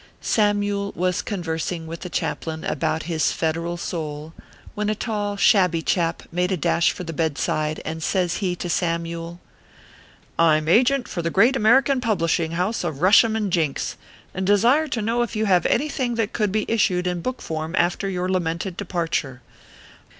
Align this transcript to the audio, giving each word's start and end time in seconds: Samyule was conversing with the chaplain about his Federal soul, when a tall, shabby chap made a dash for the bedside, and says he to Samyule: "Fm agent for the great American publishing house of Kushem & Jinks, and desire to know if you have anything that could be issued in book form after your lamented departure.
Samyule 0.19 0.95
was 0.95 1.21
conversing 1.21 1.85
with 1.85 1.99
the 1.99 2.09
chaplain 2.09 2.63
about 2.63 3.03
his 3.03 3.31
Federal 3.31 3.77
soul, 3.77 4.33
when 4.73 4.89
a 4.89 4.95
tall, 4.95 5.37
shabby 5.37 5.83
chap 5.83 6.23
made 6.31 6.51
a 6.51 6.57
dash 6.57 6.89
for 6.91 7.03
the 7.03 7.13
bedside, 7.13 7.79
and 7.85 8.01
says 8.01 8.37
he 8.37 8.55
to 8.55 8.67
Samyule: 8.67 9.37
"Fm 10.39 10.67
agent 10.67 11.07
for 11.07 11.21
the 11.21 11.29
great 11.29 11.55
American 11.55 12.01
publishing 12.01 12.53
house 12.53 12.83
of 12.83 12.95
Kushem 12.95 13.47
& 13.49 13.49
Jinks, 13.51 13.95
and 14.33 14.47
desire 14.47 14.87
to 14.87 15.03
know 15.03 15.21
if 15.21 15.35
you 15.35 15.45
have 15.45 15.67
anything 15.67 16.15
that 16.15 16.33
could 16.33 16.51
be 16.51 16.65
issued 16.67 17.05
in 17.05 17.21
book 17.21 17.39
form 17.39 17.75
after 17.77 18.09
your 18.09 18.27
lamented 18.27 18.75
departure. 18.77 19.43